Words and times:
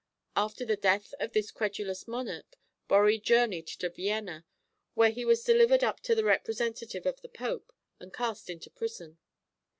After 0.35 0.65
the 0.65 0.75
death 0.75 1.13
of 1.19 1.31
this 1.33 1.51
credulous 1.51 2.07
monarch 2.07 2.57
Borri 2.89 3.21
journeyed 3.21 3.67
to 3.67 3.87
Vienna, 3.91 4.47
where 4.95 5.11
he 5.11 5.23
was 5.23 5.43
delivered 5.43 5.83
up 5.83 5.99
to 5.99 6.15
the 6.15 6.23
representative 6.25 7.05
of 7.05 7.21
the 7.21 7.29
Pope, 7.29 7.71
and 7.99 8.11
cast 8.11 8.49
into 8.49 8.71
prison. 8.71 9.19